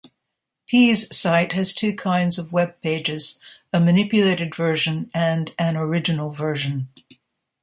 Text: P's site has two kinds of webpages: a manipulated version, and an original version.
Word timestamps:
P's 0.65 1.15
site 1.15 1.51
has 1.53 1.75
two 1.75 1.95
kinds 1.95 2.39
of 2.39 2.47
webpages: 2.49 3.37
a 3.71 3.79
manipulated 3.79 4.55
version, 4.55 5.11
and 5.13 5.53
an 5.59 5.77
original 5.77 6.31
version. 6.31 6.87